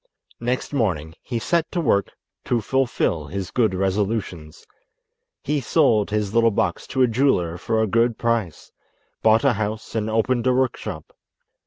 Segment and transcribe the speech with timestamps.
[0.39, 2.13] Next morning he set to work
[2.45, 4.65] to fulfil his good resolutions.
[5.43, 8.71] He sold his little box to a jeweller for a good price,
[9.21, 11.13] bought a house and opened a workshop.